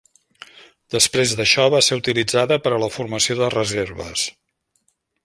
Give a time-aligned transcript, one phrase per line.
[0.93, 4.25] Després d'això, va ser utilitzada per a la formació de reserves.